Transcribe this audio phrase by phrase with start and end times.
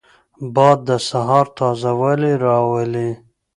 [0.55, 3.09] باد د سهار تازه والی راولي